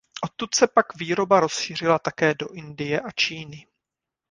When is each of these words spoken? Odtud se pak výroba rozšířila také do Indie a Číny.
Odtud 0.23 0.55
se 0.55 0.67
pak 0.67 0.95
výroba 0.99 1.39
rozšířila 1.39 1.99
také 1.99 2.33
do 2.33 2.49
Indie 2.53 2.99
a 2.99 3.11
Číny. 3.11 3.67